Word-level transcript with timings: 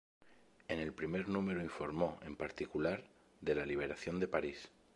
En 0.67 0.79
el 0.79 0.93
primer 0.93 1.29
número 1.29 1.61
informó, 1.61 2.17
en 2.23 2.35
particular, 2.35 3.03
de 3.39 3.53
la 3.53 3.67
liberación 3.67 4.19
de 4.19 4.27
París. 4.27 4.67